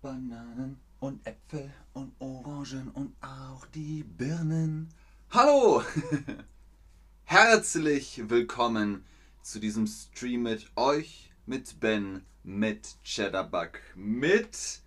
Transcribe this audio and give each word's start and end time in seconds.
Bananen 0.00 0.78
und 1.00 1.26
Äpfel 1.26 1.72
und 1.92 2.12
Orangen 2.20 2.88
und 2.92 3.16
auch 3.20 3.66
die 3.66 4.04
Birnen. 4.04 4.90
Hallo! 5.30 5.82
Herzlich 7.24 8.22
willkommen 8.30 9.04
zu 9.42 9.58
diesem 9.58 9.88
Stream 9.88 10.44
mit 10.44 10.70
euch, 10.76 11.32
mit 11.46 11.80
Ben, 11.80 12.24
mit 12.44 13.02
Cheddarbug, 13.02 13.80
mit 13.96 14.82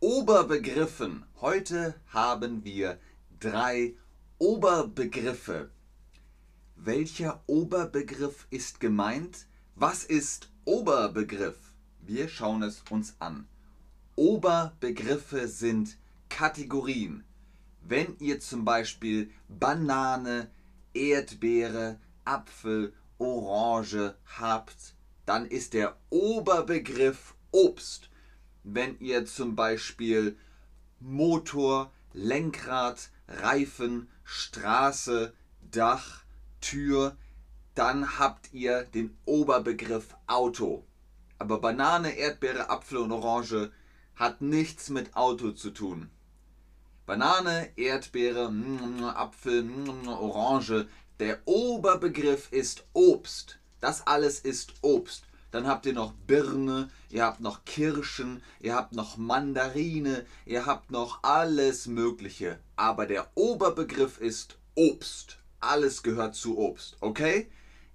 Oberbegriffen. 0.00 1.24
Heute 1.40 1.94
haben 2.08 2.62
wir 2.62 3.00
drei 3.40 3.94
Oberbegriffe. 4.36 5.70
Welcher 6.76 7.42
Oberbegriff 7.46 8.46
ist 8.50 8.80
gemeint? 8.80 9.46
Was 9.76 10.04
ist 10.04 10.50
Oberbegriff? 10.66 11.72
Wir 12.00 12.28
schauen 12.28 12.62
es 12.62 12.82
uns 12.90 13.16
an. 13.18 13.48
Oberbegriffe 14.16 15.48
sind 15.48 15.96
Kategorien. 16.28 17.24
Wenn 17.82 18.16
ihr 18.18 18.40
zum 18.40 18.64
Beispiel 18.64 19.30
Banane, 19.48 20.50
Erdbeere, 20.92 21.98
Apfel, 22.24 22.92
Orange 23.18 24.14
habt, 24.38 24.94
dann 25.24 25.46
ist 25.46 25.72
der 25.72 25.96
Oberbegriff 26.10 27.34
Obst. 27.52 28.10
Wenn 28.64 28.98
ihr 29.00 29.24
zum 29.24 29.56
Beispiel 29.56 30.36
Motor, 31.00 31.90
Lenkrad, 32.12 33.10
Reifen, 33.28 34.08
Straße, 34.24 35.32
Dach, 35.70 36.24
Tür, 36.60 37.16
dann 37.74 38.18
habt 38.18 38.52
ihr 38.52 38.84
den 38.84 39.16
Oberbegriff 39.24 40.14
Auto. 40.26 40.84
Aber 41.38 41.60
Banane, 41.60 42.16
Erdbeere, 42.16 42.68
Apfel 42.68 42.98
und 42.98 43.10
Orange 43.10 43.72
hat 44.22 44.40
nichts 44.40 44.88
mit 44.88 45.16
Auto 45.16 45.50
zu 45.50 45.70
tun. 45.70 46.08
Banane, 47.06 47.70
Erdbeere, 47.74 48.52
mm, 48.52 49.02
Apfel, 49.02 49.64
mm, 49.64 50.06
Orange. 50.06 50.86
Der 51.18 51.40
Oberbegriff 51.44 52.52
ist 52.52 52.84
Obst. 52.92 53.58
Das 53.80 54.06
alles 54.06 54.38
ist 54.38 54.74
Obst. 54.80 55.24
Dann 55.50 55.66
habt 55.66 55.86
ihr 55.86 55.92
noch 55.92 56.12
Birne, 56.12 56.88
ihr 57.10 57.24
habt 57.24 57.40
noch 57.40 57.64
Kirschen, 57.64 58.44
ihr 58.60 58.76
habt 58.76 58.92
noch 58.94 59.16
Mandarine, 59.16 60.24
ihr 60.46 60.66
habt 60.66 60.92
noch 60.92 61.24
alles 61.24 61.88
Mögliche. 61.88 62.60
Aber 62.76 63.06
der 63.06 63.28
Oberbegriff 63.34 64.20
ist 64.20 64.56
Obst. 64.76 65.38
Alles 65.58 66.04
gehört 66.04 66.36
zu 66.36 66.58
Obst, 66.58 66.96
okay? 67.00 67.50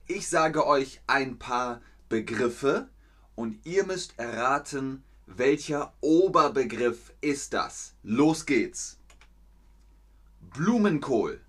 Ich 0.08 0.28
sage 0.28 0.68
euch 0.68 1.00
ein 1.08 1.40
paar 1.40 1.82
Begriffe 2.10 2.90
und 3.36 3.66
ihr 3.66 3.86
müsst 3.86 4.20
erraten, 4.20 5.06
welcher 5.28 5.94
Oberbegriff 6.02 7.14
ist 7.22 7.54
das? 7.54 7.94
Los 8.02 8.46
geht's. 8.46 8.98
Blumenkohl. 10.40 11.42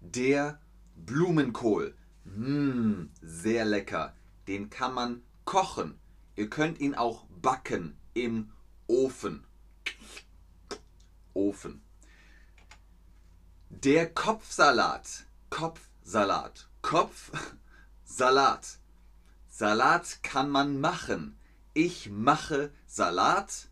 Der 0.00 0.60
Blumenkohl. 0.94 1.94
Mmh, 2.24 3.08
sehr 3.20 3.64
lecker. 3.64 4.14
Den 4.46 4.70
kann 4.70 4.94
man 4.94 5.22
kochen. 5.44 5.98
Ihr 6.36 6.48
könnt 6.48 6.80
ihn 6.80 6.94
auch 6.94 7.26
backen 7.42 7.96
im 8.14 8.50
Ofen. 8.86 9.44
Ofen. 11.34 11.82
Der 13.68 14.08
Kopfsalat. 14.08 15.26
Kopfsalat. 15.50 16.68
Kopfsalat. 16.82 18.78
Salat 19.48 20.22
kann 20.22 20.50
man 20.50 20.80
machen. 20.80 21.36
Ich 21.74 22.08
mache 22.08 22.72
Salat. 22.94 23.66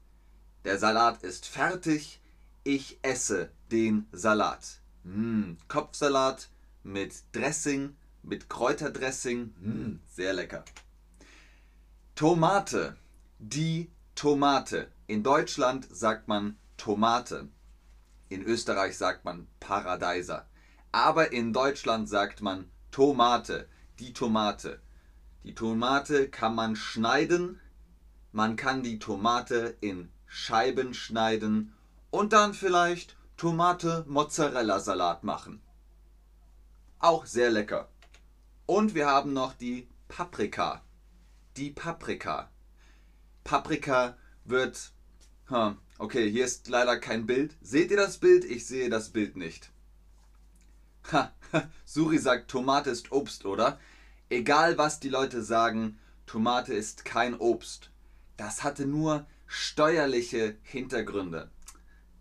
Der 0.64 0.78
Salat 0.78 1.22
ist 1.22 1.46
fertig. 1.46 2.20
Ich 2.64 2.98
esse 3.02 3.52
den 3.70 4.08
Salat. 4.10 4.80
Mmh, 5.04 5.58
Kopfsalat 5.68 6.48
mit 6.82 7.22
Dressing, 7.30 7.94
mit 8.24 8.48
Kräuterdressing. 8.48 9.54
Mmh, 9.60 10.00
sehr 10.08 10.32
lecker. 10.32 10.64
Tomate. 12.16 12.96
Die 13.38 13.92
Tomate. 14.16 14.90
In 15.06 15.22
Deutschland 15.22 15.86
sagt 15.88 16.26
man 16.26 16.56
Tomate. 16.76 17.46
In 18.28 18.42
Österreich 18.42 18.98
sagt 18.98 19.24
man 19.24 19.46
Paradeiser. 19.60 20.48
Aber 20.90 21.30
in 21.30 21.52
Deutschland 21.52 22.08
sagt 22.08 22.42
man 22.42 22.68
Tomate. 22.90 23.68
Die 24.00 24.12
Tomate. 24.14 24.80
Die 25.44 25.54
Tomate 25.54 26.28
kann 26.28 26.56
man 26.56 26.74
schneiden. 26.74 27.60
Man 28.32 28.56
kann 28.56 28.82
die 28.82 28.98
Tomate 28.98 29.76
in 29.80 30.10
Scheiben 30.26 30.94
schneiden 30.94 31.74
und 32.10 32.32
dann 32.32 32.54
vielleicht 32.54 33.16
Tomate-Mozzarella-Salat 33.36 35.24
machen. 35.24 35.60
Auch 36.98 37.26
sehr 37.26 37.50
lecker. 37.50 37.88
Und 38.66 38.94
wir 38.94 39.06
haben 39.06 39.32
noch 39.32 39.52
die 39.52 39.88
Paprika 40.08 40.82
die 41.56 41.70
Paprika. 41.70 42.50
Paprika 43.44 44.16
wird. 44.44 44.92
Okay, 45.98 46.30
hier 46.30 46.44
ist 46.44 46.68
leider 46.68 46.98
kein 46.98 47.26
Bild. 47.26 47.56
Seht 47.60 47.90
ihr 47.90 47.96
das 47.96 48.18
Bild? 48.18 48.44
Ich 48.44 48.66
sehe 48.66 48.88
das 48.88 49.10
Bild 49.10 49.36
nicht. 49.36 49.70
Ha, 51.12 51.32
Suri 51.84 52.18
sagt, 52.18 52.50
Tomate 52.50 52.90
ist 52.90 53.12
Obst, 53.12 53.44
oder? 53.44 53.78
Egal 54.30 54.78
was 54.78 54.98
die 54.98 55.10
Leute 55.10 55.42
sagen, 55.42 55.98
Tomate 56.26 56.72
ist 56.72 57.04
kein 57.04 57.34
Obst. 57.38 57.90
Das 58.36 58.64
hatte 58.64 58.86
nur 58.86 59.26
steuerliche 59.46 60.56
Hintergründe. 60.62 61.50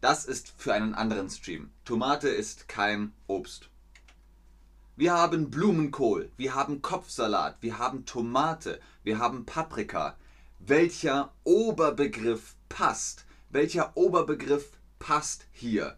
Das 0.02 0.26
ist 0.26 0.54
für 0.58 0.74
einen 0.74 0.96
anderen 0.96 1.30
Stream. 1.30 1.72
Tomate 1.86 2.30
ist 2.30 2.68
kein 2.68 3.14
Obst. 3.28 3.70
Wir 4.98 5.14
haben 5.14 5.50
Blumenkohl, 5.50 6.32
wir 6.38 6.54
haben 6.54 6.82
Kopfsalat, 6.82 7.58
wir 7.62 7.80
haben 7.80 8.06
Tomate, 8.06 8.80
wir 9.04 9.20
haben 9.20 9.46
Paprika. 9.46 10.18
Welcher 10.60 11.34
Oberbegriff 11.44 12.56
passt? 12.70 13.26
Welcher 13.50 13.96
Oberbegriff 13.96 14.78
passt 15.00 15.46
hier? 15.52 15.98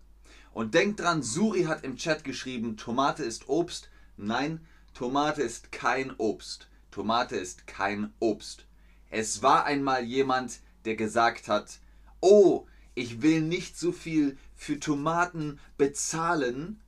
Und 0.53 0.73
denkt 0.73 0.99
dran, 0.99 1.23
Suri 1.23 1.63
hat 1.63 1.83
im 1.83 1.97
Chat 1.97 2.23
geschrieben, 2.23 2.77
Tomate 2.77 3.23
ist 3.23 3.49
Obst. 3.49 3.89
Nein, 4.15 4.65
Tomate 4.93 5.41
ist 5.41 5.71
kein 5.71 6.13
Obst. 6.17 6.67
Tomate 6.91 7.35
ist 7.35 7.65
kein 7.65 8.13
Obst. 8.19 8.65
Es 9.13 9.43
war 9.43 9.65
einmal 9.65 10.03
jemand, 10.03 10.59
der 10.85 10.95
gesagt 10.95 11.47
hat, 11.47 11.79
oh, 12.19 12.65
ich 12.95 13.21
will 13.21 13.41
nicht 13.41 13.77
so 13.77 13.91
viel 13.91 14.39
für 14.55 14.79
Tomaten 14.79 15.59
bezahlen, 15.77 16.81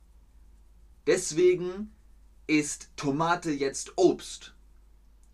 deswegen 1.06 1.92
ist 2.48 2.90
Tomate 2.96 3.52
jetzt 3.52 3.92
Obst, 3.94 4.54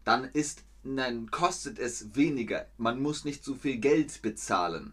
dann 0.05 0.25
ist 0.35 0.65
dann 0.85 1.31
kostet 1.31 1.79
es 1.79 2.15
weniger. 2.15 2.67
Man 2.77 3.01
muss 3.01 3.25
nicht 3.25 3.43
so 3.43 3.55
viel 3.55 3.79
Geld 3.79 4.21
bezahlen. 4.21 4.93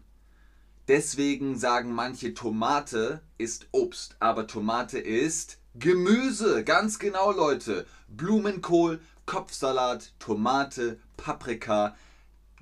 Deswegen 0.88 1.58
sagen 1.58 1.92
manche 1.92 2.32
Tomate 2.32 3.20
ist 3.36 3.68
Obst, 3.72 4.16
aber 4.20 4.46
Tomate 4.46 4.98
ist 4.98 5.58
Gemüse. 5.74 6.64
Ganz 6.64 6.98
genau, 6.98 7.32
Leute. 7.32 7.86
Blumenkohl, 8.08 9.00
Kopfsalat, 9.30 10.12
Tomate, 10.18 10.98
Paprika, 11.16 11.94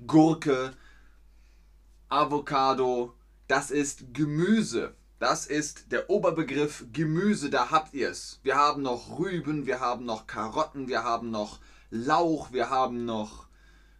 Gurke, 0.05 0.73
Avocado. 2.09 3.15
Das 3.47 3.71
ist 3.71 4.13
Gemüse. 4.13 4.93
Das 5.17 5.47
ist 5.47 5.91
der 5.91 6.11
Oberbegriff 6.11 6.85
Gemüse, 6.93 7.49
da 7.49 7.71
habt 7.71 7.95
ihr 7.95 8.11
es. 8.11 8.39
Wir 8.43 8.55
haben 8.55 8.83
noch 8.83 9.17
Rüben, 9.17 9.65
wir 9.65 9.79
haben 9.79 10.05
noch 10.05 10.27
Karotten, 10.27 10.87
wir 10.87 11.03
haben 11.03 11.31
noch 11.31 11.57
Lauch, 11.89 12.51
wir 12.51 12.69
haben 12.69 13.03
noch 13.03 13.47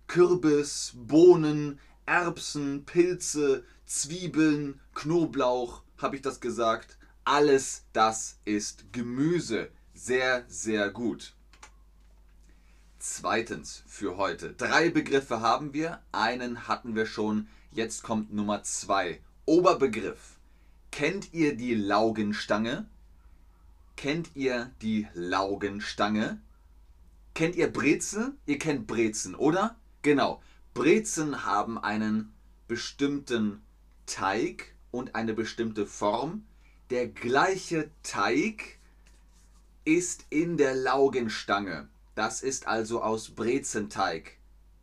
Kürbis, 0.06 0.94
Bohnen, 0.96 1.80
Erbsen, 2.06 2.86
Pilze, 2.86 3.64
Zwiebeln, 3.88 4.80
Knoblauch, 4.94 5.82
habe 5.98 6.18
ich 6.18 6.22
das 6.22 6.40
gesagt? 6.40 7.00
Alles 7.24 7.86
das 7.94 8.38
ist 8.46 8.94
Gemüse. 8.94 9.72
Sehr, 9.96 10.46
sehr 10.48 10.92
gut. 10.92 11.34
Zweitens 13.02 13.82
für 13.88 14.18
heute. 14.18 14.52
Drei 14.52 14.90
Begriffe 14.90 15.40
haben 15.40 15.74
wir. 15.74 16.02
Einen 16.12 16.68
hatten 16.68 16.96
wir 16.96 17.06
schon. 17.06 17.48
Jetzt 17.72 18.04
kommt 18.04 18.34
Nummer 18.34 18.64
zwei. 18.64 19.22
Oberbegriff. 19.46 20.38
Kennt 20.92 21.34
ihr 21.34 21.56
die 21.56 21.76
Laugenstange? 21.76 22.90
Kennt 23.96 24.36
ihr 24.36 24.72
die 24.82 25.08
Laugenstange? 25.14 26.42
Kennt 27.36 27.56
ihr 27.56 27.72
Brezel? 27.72 28.34
Ihr 28.46 28.60
kennt 28.60 28.86
Brezen, 28.86 29.34
oder? 29.34 29.78
Genau. 30.02 30.42
Brezen 30.74 31.46
haben 31.46 31.78
einen 31.78 32.34
bestimmten 32.68 33.62
Teig 34.08 34.76
und 34.92 35.16
eine 35.16 35.34
bestimmte 35.34 35.86
Form. 35.86 36.44
Der 36.90 37.08
gleiche 37.08 37.92
Teig 38.04 38.78
ist 39.86 40.26
in 40.30 40.58
der 40.58 40.76
Laugenstange. 40.76 41.88
Das 42.20 42.42
ist 42.42 42.68
also 42.68 43.02
aus 43.02 43.30
Brezenteig. 43.30 44.40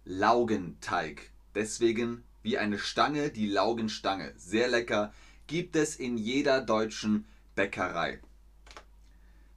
Laugenteig. 0.06 1.30
Deswegen 1.54 2.24
wie 2.42 2.56
eine 2.56 2.78
Stange, 2.78 3.28
die 3.28 3.46
Laugenstange. 3.46 4.32
Sehr 4.38 4.68
lecker, 4.68 5.12
gibt 5.46 5.76
es 5.76 5.96
in 5.96 6.16
jeder 6.16 6.62
deutschen 6.62 7.26
Bäckerei. 7.54 8.22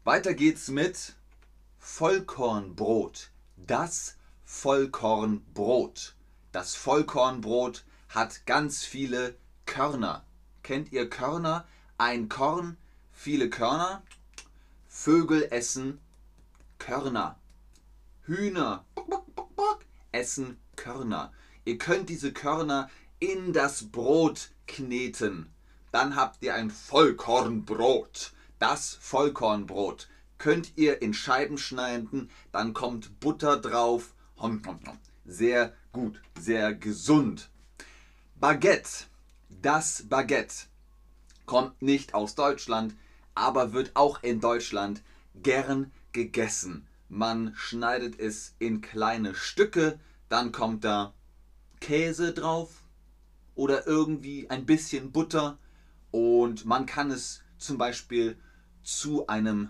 Weiter 0.04 0.34
geht's 0.34 0.68
mit 0.68 1.16
Vollkornbrot. 1.78 3.32
Das 3.56 4.18
Vollkornbrot. 4.44 6.16
Das 6.52 6.76
Vollkornbrot 6.76 7.86
hat 8.10 8.46
ganz 8.46 8.84
viele 8.84 9.38
Körner. 9.66 10.26
Kennt 10.64 10.92
ihr 10.92 11.10
Körner? 11.10 11.66
Ein 11.98 12.28
Korn, 12.28 12.76
viele 13.14 13.50
Körner. 13.50 14.04
Vögel 14.90 15.48
essen 15.50 16.02
Körner. 16.78 17.40
Hühner 18.30 18.86
essen 20.12 20.60
Körner. 20.76 21.34
Ihr 21.66 21.80
könnt 21.80 22.10
diese 22.10 22.32
Körner 22.32 22.90
in 23.20 23.54
das 23.54 23.92
Brot 23.92 24.52
kneten. 24.68 25.50
Dann 25.92 26.16
habt 26.16 26.44
ihr 26.44 26.54
ein 26.54 26.70
Vollkornbrot. 26.70 28.34
Das 28.60 28.98
Vollkornbrot 29.02 30.08
könnt 30.38 30.74
ihr 30.78 31.02
in 31.02 31.16
Scheiben 31.16 31.58
schneiden, 31.58 32.30
dann 32.52 32.74
kommt 32.74 33.20
Butter 33.20 33.58
drauf. 33.58 34.14
Sehr 35.26 35.74
gut, 35.92 36.22
sehr 36.40 36.76
gesund. 36.76 37.50
Baguette. 38.36 39.06
Das 39.50 40.04
Baguette 40.08 40.68
kommt 41.48 41.82
nicht 41.82 42.14
aus 42.14 42.36
Deutschland, 42.36 42.96
aber 43.34 43.74
wird 43.74 43.96
auch 43.96 44.22
in 44.22 44.40
Deutschland 44.40 45.02
gern 45.34 45.92
gegessen. 46.12 46.89
Man 47.10 47.54
schneidet 47.56 48.20
es 48.20 48.56
in 48.60 48.82
kleine 48.82 49.34
Stücke, 49.34 50.00
dann 50.30 50.52
kommt 50.52 50.84
da 50.84 51.14
Käse 51.80 52.34
drauf 52.34 52.84
oder 53.56 53.88
irgendwie 53.88 54.50
ein 54.50 54.66
bisschen 54.66 55.12
Butter 55.12 55.58
und 56.12 56.66
man 56.66 56.86
kann 56.86 57.10
es 57.12 57.42
zum 57.58 57.78
Beispiel 57.78 58.38
zu 58.84 59.28
einem 59.28 59.70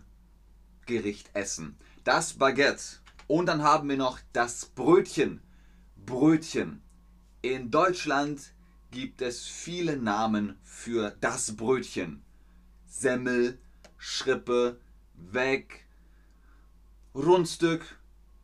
Gericht 0.86 1.30
essen. 1.34 1.78
Das 2.04 2.34
Baguette. 2.34 3.00
Und 3.28 3.46
dann 3.46 3.64
haben 3.64 3.88
wir 3.90 3.98
noch 3.98 4.20
das 4.34 4.66
Brötchen. 4.66 5.42
Brötchen. 5.96 6.82
In 7.42 7.72
Deutschland 7.72 8.54
gibt 8.92 9.22
es 9.22 9.46
viele 9.46 9.98
Namen 9.98 10.58
für 10.64 11.16
das 11.22 11.56
Brötchen. 11.56 12.24
Semmel, 12.86 13.60
Schrippe, 13.98 14.80
Weg, 15.14 15.86
Rundstück, 17.16 17.84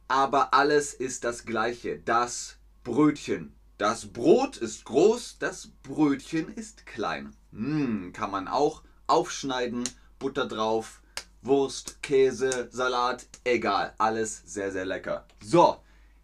aber 0.08 0.54
alles 0.54 0.94
ist 0.94 1.24
das 1.24 1.46
gleiche. 1.46 2.00
Das 2.00 2.58
Brötchen. 2.84 3.54
Das 3.78 4.08
Brot 4.08 4.58
ist 4.58 4.86
groß, 4.86 5.38
das 5.40 5.68
Brötchen 5.84 6.54
ist 6.54 6.86
klein. 6.86 7.36
Mmh, 7.52 8.12
kann 8.14 8.32
man 8.32 8.48
auch 8.48 8.84
aufschneiden, 9.06 9.84
Butter 10.18 10.48
drauf, 10.48 11.02
Wurst, 11.42 12.02
Käse, 12.02 12.70
Salat, 12.72 13.28
egal, 13.44 13.94
alles 13.98 14.42
sehr, 14.46 14.72
sehr 14.72 14.86
lecker. 14.86 15.28
So, 15.44 15.78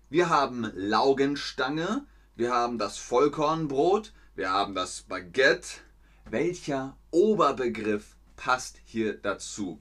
wir 0.10 0.30
haben 0.30 0.72
Laugenstange, 0.76 2.06
wir 2.36 2.52
haben 2.52 2.78
das 2.80 2.98
Vollkornbrot, 2.98 4.14
wir 4.34 4.50
haben 4.50 4.74
das 4.74 5.04
Baguette. 5.04 5.82
Welcher 6.30 6.98
Oberbegriff 7.12 8.16
passt 8.36 8.80
hier 8.86 9.14
dazu? 9.14 9.80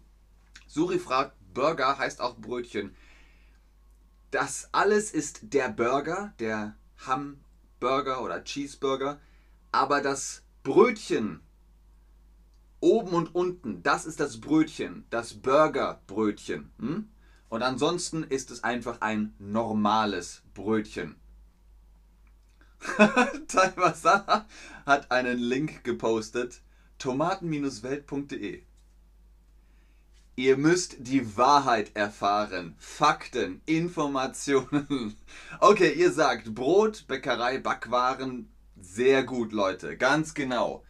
Suri 0.66 0.98
fragt, 0.98 1.39
Burger 1.54 1.98
heißt 1.98 2.20
auch 2.20 2.36
Brötchen. 2.36 2.94
Das 4.30 4.68
alles 4.72 5.10
ist 5.10 5.52
der 5.54 5.68
Burger, 5.68 6.32
der 6.38 6.76
Hamburger 7.06 8.22
oder 8.22 8.44
Cheeseburger, 8.44 9.20
aber 9.72 10.00
das 10.00 10.42
Brötchen 10.62 11.40
oben 12.80 13.10
und 13.10 13.34
unten, 13.34 13.82
das 13.82 14.06
ist 14.06 14.20
das 14.20 14.40
Brötchen, 14.40 15.04
das 15.10 15.34
Burgerbrötchen. 15.34 16.70
Hm? 16.78 17.08
Und 17.48 17.62
ansonsten 17.62 18.22
ist 18.22 18.50
es 18.50 18.64
einfach 18.64 19.00
ein 19.00 19.34
normales 19.38 20.42
Brötchen. 20.54 21.16
Taiwasana 23.48 24.46
hat 24.86 25.10
einen 25.10 25.38
Link 25.38 25.84
gepostet: 25.84 26.62
tomaten-welt.de. 26.98 28.62
Ihr 30.40 30.56
müsst 30.56 30.96
die 31.00 31.36
Wahrheit 31.36 31.94
erfahren. 31.94 32.74
Fakten, 32.78 33.60
Informationen. 33.66 35.14
Okay, 35.60 35.92
ihr 35.92 36.10
sagt 36.10 36.54
Brot, 36.54 37.04
Bäckerei, 37.06 37.58
Backwaren. 37.58 38.50
Sehr 38.80 39.22
gut, 39.24 39.52
Leute. 39.52 39.98
Ganz 39.98 40.32
genau. 40.32 40.82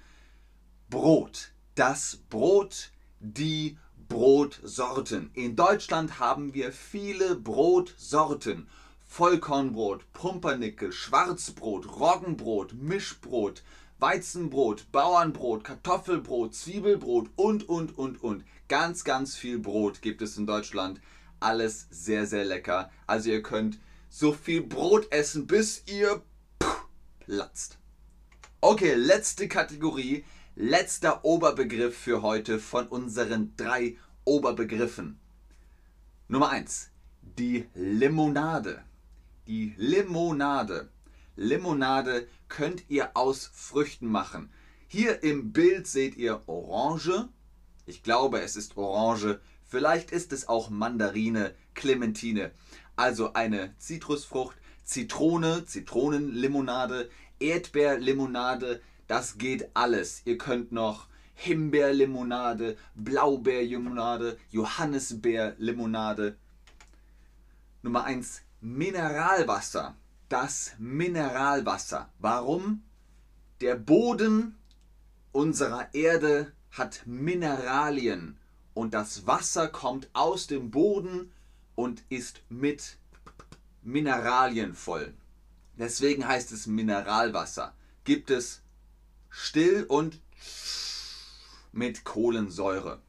Brot. 0.89 1.51
Das 1.75 2.21
Brot, 2.31 2.93
die 3.19 3.77
Brotsorten. 4.09 5.33
In 5.35 5.57
Deutschland 5.57 6.21
haben 6.21 6.55
wir 6.55 6.71
viele 6.71 7.35
Brotsorten. 7.35 8.69
Vollkornbrot, 9.05 10.13
Pumpernickel, 10.13 10.93
Schwarzbrot, 10.93 11.99
Roggenbrot, 11.99 12.75
Mischbrot, 12.75 13.65
Weizenbrot, 13.99 14.93
Bauernbrot, 14.93 15.65
Kartoffelbrot, 15.65 16.55
Zwiebelbrot 16.55 17.31
und, 17.35 17.69
und, 17.69 17.99
und, 17.99 18.23
und. 18.23 18.45
Ganz, 18.71 19.05
ganz 19.05 19.37
viel 19.37 19.59
Brot 19.59 20.01
gibt 20.01 20.23
es 20.23 20.39
in 20.39 20.47
Deutschland. 20.47 21.03
Alles 21.41 21.89
sehr, 21.91 22.25
sehr 22.25 22.47
lecker. 22.47 22.91
Also 23.07 23.29
ihr 23.29 23.43
könnt 23.43 23.79
so 24.09 24.33
viel 24.33 24.63
Brot 24.63 25.13
essen, 25.13 25.47
bis 25.47 25.83
ihr 25.87 26.23
platzt. 27.27 27.77
Okay, 28.63 28.95
letzte 28.95 29.47
Kategorie, 29.47 30.25
letzter 30.57 31.23
Oberbegriff 31.27 31.95
für 31.95 32.23
heute 32.23 32.59
von 32.59 32.89
unseren 32.89 33.55
drei 33.59 33.99
Oberbegriffen. 34.25 35.21
Nummer 36.29 36.49
1. 36.49 36.89
Die 37.21 37.67
Limonade 37.75 38.83
die 39.51 39.75
Limonade. 39.79 40.91
Limonade 41.35 42.29
könnt 42.47 42.85
ihr 42.89 43.17
aus 43.17 43.51
Früchten 43.53 44.07
machen. 44.07 44.53
Hier 44.87 45.25
im 45.25 45.53
Bild 45.53 45.89
seht 45.89 46.17
ihr 46.17 46.43
Orange. 46.47 47.29
Ich 47.91 48.05
glaube, 48.05 48.41
es 48.41 48.55
ist 48.55 48.77
Orange. 48.77 49.41
Vielleicht 49.65 50.13
ist 50.13 50.33
es 50.33 50.49
auch 50.49 50.71
Mandarine, 50.71 51.57
Clementine. 51.75 52.53
Also 52.95 53.33
eine 53.33 53.77
Zitrusfrucht, 53.79 54.57
Zitrone, 54.85 55.65
Zitronenlimonade, 55.65 57.11
Erdbeerlimonade. 57.41 58.81
Das 59.09 59.39
geht 59.39 59.71
alles. 59.75 60.23
Ihr 60.25 60.39
könnt 60.39 60.71
noch 60.71 61.09
Himbeerlimonade, 61.35 62.77
Blaubeerlimonade, 62.95 64.39
Johannisbeerlimonade. 64.53 66.37
Nummer 67.83 68.05
1 68.05 68.43
Mineralwasser. 68.61 69.97
Das 70.29 70.75
Mineralwasser. 70.79 72.09
Warum? 72.21 72.85
Der 73.61 73.75
Boden 73.75 74.55
unserer 75.33 75.93
Erde 75.93 76.53
hat 76.71 77.03
Mineralien 77.07 78.39
und 78.75 78.95
das 78.95 79.27
Wasser 79.27 79.69
kommt 79.69 80.09
aus 80.13 80.47
dem 80.47 80.71
Boden 80.71 81.33
und 81.75 82.03
ist 82.09 82.43
mit 82.49 82.97
Mineralien 83.83 84.75
voll. 84.75 85.15
Deswegen 85.77 86.27
heißt 86.27 86.53
es 86.53 86.67
Mineralwasser. 86.67 87.75
Gibt 88.05 88.31
es 88.31 88.63
still 89.29 89.85
und 89.89 90.21
mit 91.73 92.05
Kohlensäure. 92.05 93.01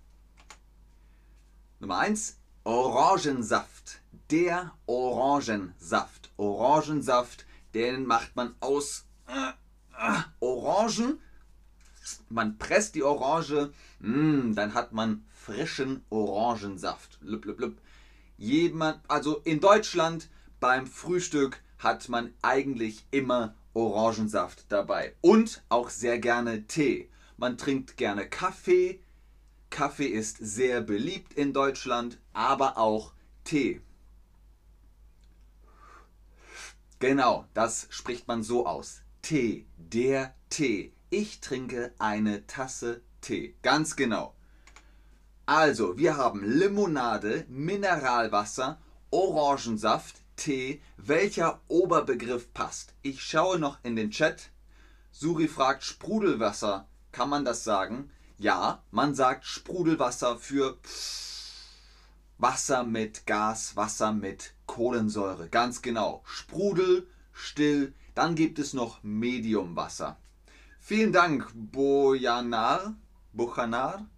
Nummer 1.80 1.98
1, 1.98 2.38
Orangensaft 2.64 4.02
der 4.32 4.74
Orangensaft. 4.86 6.32
Orangensaft, 6.38 7.46
den 7.74 8.06
macht 8.06 8.36
man 8.36 8.56
aus 8.60 9.06
äh, 9.28 9.52
äh, 9.98 10.22
Orangen. 10.40 11.20
Man 12.30 12.58
presst 12.58 12.96
die 12.96 13.04
Orange, 13.04 13.72
mh, 14.00 14.18
mm, 14.18 14.56
dann 14.56 14.74
hat 14.74 14.94
man 14.94 15.24
frischen 15.34 16.04
Orangensaft. 16.10 17.20
Lüpp, 17.22 17.46
lüpp, 17.46 17.60
lüpp. 17.60 17.82
Jemand, 18.38 19.00
also 19.08 19.38
in 19.44 19.60
Deutschland 19.60 20.30
beim 20.60 20.88
Frühstück 20.88 21.62
hat 21.80 22.10
man 22.10 22.34
eigentlich 22.42 23.06
immer 23.12 23.56
Orangensaft 23.74 24.66
dabei. 24.70 25.16
Und 25.22 25.64
auch 25.70 25.90
sehr 25.90 26.20
gerne 26.20 26.68
Tee. 26.68 27.10
Man 27.38 27.58
trinkt 27.58 27.98
gerne 27.98 28.28
Kaffee. 28.30 29.00
Kaffee 29.70 30.08
ist 30.08 30.38
sehr 30.38 30.82
beliebt 30.82 31.34
in 31.34 31.54
Deutschland, 31.54 32.20
aber 32.34 32.78
auch 32.78 33.14
Tee. 33.44 33.82
Genau, 37.00 37.46
das 37.56 37.88
spricht 37.90 38.28
man 38.28 38.44
so 38.44 38.68
aus. 38.68 39.02
Tee, 39.24 39.66
der 39.78 40.36
Tee. 40.50 40.94
Ich 41.14 41.42
trinke 41.42 41.94
eine 42.00 42.48
Tasse 42.48 43.02
Tee. 43.20 43.58
Ganz 43.64 43.98
genau. 43.98 44.34
Also, 45.46 45.98
wir 45.98 46.16
haben 46.16 46.42
Limonade, 46.42 47.44
Mineralwasser, 47.50 48.80
Orangensaft, 49.10 50.22
Tee. 50.38 50.82
Welcher 50.96 51.60
Oberbegriff 51.68 52.54
passt? 52.54 52.94
Ich 53.02 53.22
schaue 53.22 53.60
noch 53.60 53.80
in 53.84 53.98
den 53.98 54.12
Chat. 54.12 54.52
Suri 55.12 55.50
fragt 55.50 55.84
Sprudelwasser. 55.84 56.88
Kann 57.12 57.28
man 57.28 57.44
das 57.44 57.66
sagen? 57.66 58.10
Ja, 58.38 58.82
man 58.92 59.14
sagt 59.14 59.44
Sprudelwasser 59.44 60.38
für 60.38 60.78
Wasser 62.38 62.86
mit 62.86 63.28
Gas, 63.28 63.76
Wasser 63.76 64.14
mit 64.14 64.54
Kohlensäure. 64.66 65.50
Ganz 65.50 65.82
genau. 65.82 66.24
Sprudel, 66.24 67.06
still. 67.34 67.94
Dann 68.16 68.36
gibt 68.36 68.60
es 68.60 68.72
noch 68.72 69.04
Mediumwasser. 69.04 70.18
Vielen 70.92 71.14
Dank, 71.14 71.50
Bojanar. 71.56 72.98
Bochanar. 73.32 74.10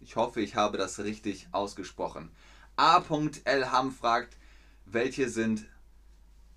Ich 0.00 0.16
hoffe, 0.16 0.40
ich 0.40 0.56
habe 0.56 0.78
das 0.78 0.98
richtig 1.00 1.48
ausgesprochen. 1.52 2.30
A.L. 2.76 3.70
Ham 3.70 3.92
fragt, 3.92 4.38
welche 4.86 5.28
sind 5.28 5.66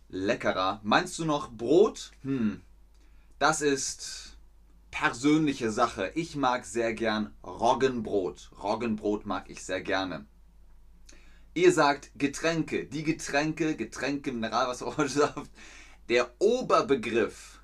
leckerer? 0.08 0.80
Meinst 0.82 1.20
du 1.20 1.26
noch 1.26 1.52
Brot? 1.52 2.12
Hm, 2.22 2.62
das 3.38 3.60
ist 3.60 4.38
persönliche 4.92 5.72
Sache. 5.72 6.14
Ich 6.16 6.38
mag 6.38 6.64
sehr 6.64 6.94
gern 6.94 7.34
Roggenbrot. 7.44 8.50
Roggenbrot 8.64 9.26
mag 9.26 9.50
ich 9.50 9.62
sehr 9.62 9.82
gerne. 9.82 10.26
Ihr 11.54 11.74
sagt 11.74 12.12
Getränke. 12.16 12.86
Die 12.86 13.04
Getränke, 13.04 13.76
Getränke, 13.76 14.32
Mineralwasser, 14.32 14.88
Orangensaft. 14.88 15.52
Der 16.08 16.32
Oberbegriff, 16.40 17.60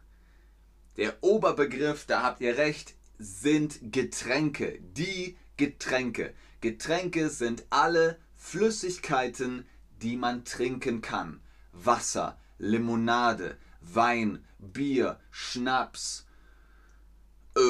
der 1.00 1.24
Oberbegriff, 1.24 2.06
da 2.06 2.24
habt 2.24 2.42
ihr 2.42 2.58
recht, 2.58 2.94
sind 3.18 3.94
Getränke. 3.94 4.80
Die 4.82 5.38
Getränke. 5.56 6.34
Getränke 6.60 7.30
sind 7.30 7.64
alle 7.70 8.20
Flüssigkeiten, 8.36 9.66
die 10.02 10.18
man 10.18 10.44
trinken 10.44 11.00
kann. 11.02 11.40
Wasser, 11.72 12.38
Limonade, 12.58 13.58
Wein, 13.80 14.44
Bier, 14.58 15.22
Schnaps. 15.32 16.26
Äh, 17.56 17.62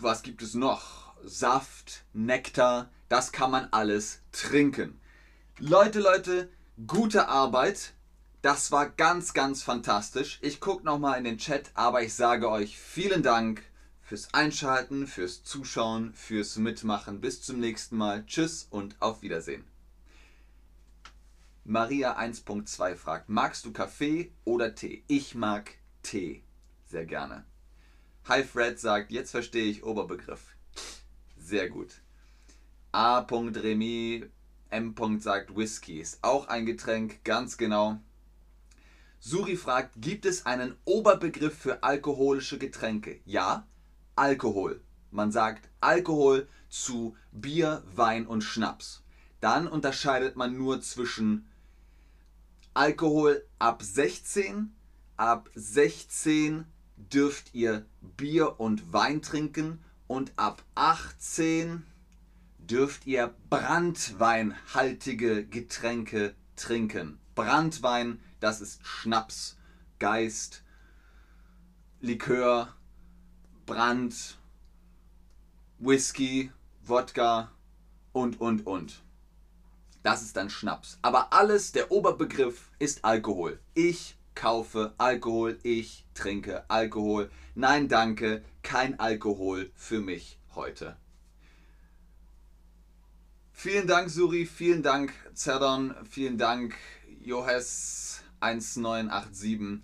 was 0.00 0.24
gibt 0.24 0.42
es 0.42 0.54
noch? 0.54 1.14
Saft, 1.22 2.04
Nektar, 2.14 2.90
das 3.08 3.30
kann 3.30 3.52
man 3.52 3.68
alles 3.70 4.22
trinken. 4.32 5.00
Leute, 5.60 6.00
Leute, 6.00 6.50
gute 6.88 7.28
Arbeit. 7.28 7.92
Das 8.42 8.72
war 8.72 8.88
ganz, 8.88 9.34
ganz 9.34 9.62
fantastisch. 9.62 10.38
Ich 10.42 10.60
gucke 10.60 10.84
nochmal 10.84 11.18
in 11.18 11.24
den 11.24 11.38
Chat, 11.38 11.70
aber 11.74 12.02
ich 12.02 12.14
sage 12.14 12.50
euch 12.50 12.78
vielen 12.78 13.22
Dank 13.22 13.62
fürs 14.00 14.32
Einschalten, 14.32 15.06
fürs 15.06 15.44
Zuschauen, 15.44 16.14
fürs 16.14 16.56
Mitmachen. 16.56 17.20
Bis 17.20 17.42
zum 17.42 17.60
nächsten 17.60 17.96
Mal. 17.96 18.24
Tschüss 18.26 18.66
und 18.70 18.96
auf 19.00 19.22
Wiedersehen. 19.22 19.64
Maria 21.64 22.18
1.2 22.18 22.96
fragt, 22.96 23.28
magst 23.28 23.64
du 23.64 23.72
Kaffee 23.72 24.32
oder 24.44 24.74
Tee? 24.74 25.04
Ich 25.06 25.34
mag 25.34 25.74
Tee 26.02 26.42
sehr 26.90 27.06
gerne. 27.06 27.44
Hi 28.24 28.42
Fred 28.42 28.80
sagt, 28.80 29.12
jetzt 29.12 29.30
verstehe 29.30 29.70
ich 29.70 29.84
Oberbegriff. 29.84 30.56
Sehr 31.38 31.70
gut. 31.70 32.00
A. 32.92 33.20
Remy 33.20 34.28
M. 34.70 34.94
sagt 35.20 35.56
Whisky. 35.56 36.00
Ist 36.00 36.18
auch 36.22 36.48
ein 36.48 36.66
Getränk, 36.66 37.22
ganz 37.22 37.56
genau. 37.56 38.00
Suri 39.22 39.56
fragt, 39.56 40.00
gibt 40.00 40.24
es 40.24 40.46
einen 40.46 40.76
Oberbegriff 40.86 41.54
für 41.54 41.82
alkoholische 41.82 42.56
Getränke? 42.56 43.20
Ja, 43.26 43.66
Alkohol. 44.16 44.80
Man 45.10 45.30
sagt 45.30 45.68
Alkohol 45.80 46.48
zu 46.70 47.14
Bier, 47.30 47.82
Wein 47.94 48.26
und 48.26 48.42
Schnaps. 48.42 49.02
Dann 49.40 49.68
unterscheidet 49.68 50.36
man 50.36 50.56
nur 50.56 50.80
zwischen 50.80 51.46
Alkohol 52.72 53.44
ab 53.58 53.82
16. 53.82 54.72
Ab 55.18 55.50
16 55.54 56.64
dürft 56.96 57.54
ihr 57.54 57.84
Bier 58.00 58.58
und 58.58 58.90
Wein 58.90 59.20
trinken 59.20 59.82
und 60.06 60.32
ab 60.36 60.62
18 60.76 61.84
dürft 62.58 63.06
ihr 63.06 63.34
brandweinhaltige 63.50 65.44
Getränke 65.44 66.34
trinken. 66.56 67.18
Brandwein, 67.34 68.20
das 68.40 68.60
ist 68.60 68.84
Schnaps, 68.84 69.56
Geist, 69.98 70.62
Likör, 72.00 72.74
Brand, 73.66 74.38
Whisky, 75.78 76.50
Wodka 76.82 77.52
und, 78.12 78.40
und, 78.40 78.66
und. 78.66 79.02
Das 80.02 80.22
ist 80.22 80.36
dann 80.36 80.50
Schnaps. 80.50 80.98
Aber 81.02 81.32
alles, 81.32 81.72
der 81.72 81.92
Oberbegriff 81.92 82.70
ist 82.78 83.04
Alkohol. 83.04 83.60
Ich 83.74 84.16
kaufe 84.34 84.94
Alkohol, 84.96 85.58
ich 85.62 86.06
trinke 86.14 86.64
Alkohol. 86.68 87.30
Nein, 87.54 87.88
danke, 87.88 88.42
kein 88.62 88.98
Alkohol 88.98 89.70
für 89.74 90.00
mich 90.00 90.38
heute. 90.54 90.96
Vielen 93.52 93.86
Dank, 93.86 94.08
Suri, 94.08 94.46
vielen 94.46 94.82
Dank, 94.82 95.12
Zerdon, 95.34 95.94
vielen 96.08 96.38
Dank, 96.38 96.74
Johes 97.20 98.22
1987. 98.40 99.82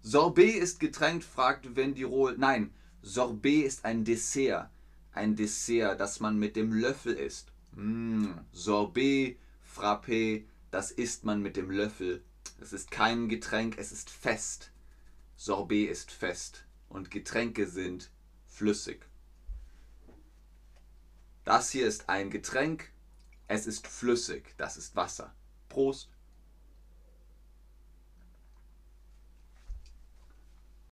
Sorbet 0.00 0.56
ist 0.56 0.80
Getränk, 0.80 1.22
fragt 1.22 1.76
Wendirol. 1.76 2.36
Nein, 2.38 2.72
Sorbet 3.02 3.64
ist 3.66 3.84
ein 3.84 4.04
Dessert. 4.04 4.70
Ein 5.12 5.36
Dessert, 5.36 6.00
das 6.00 6.20
man 6.20 6.38
mit 6.38 6.56
dem 6.56 6.72
Löffel 6.72 7.14
isst. 7.14 7.52
Mm, 7.72 8.32
Sorbet, 8.52 9.38
Frappé, 9.64 10.44
das 10.70 10.90
isst 10.90 11.24
man 11.24 11.42
mit 11.42 11.56
dem 11.56 11.70
Löffel. 11.70 12.24
Es 12.60 12.72
ist 12.72 12.90
kein 12.90 13.28
Getränk, 13.28 13.76
es 13.78 13.92
ist 13.92 14.10
fest. 14.10 14.72
Sorbet 15.36 15.90
ist 15.90 16.10
fest 16.10 16.64
und 16.88 17.10
Getränke 17.10 17.66
sind 17.66 18.10
flüssig. 18.46 19.06
Das 21.44 21.70
hier 21.70 21.86
ist 21.86 22.08
ein 22.08 22.30
Getränk, 22.30 22.92
es 23.48 23.66
ist 23.66 23.86
flüssig, 23.86 24.54
das 24.56 24.76
ist 24.76 24.94
Wasser. 24.94 25.34
Prost! 25.68 26.08